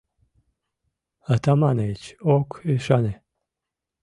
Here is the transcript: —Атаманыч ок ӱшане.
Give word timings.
—Атаманыч 1.33 2.01
ок 2.35 2.47
ӱшане. 2.73 3.13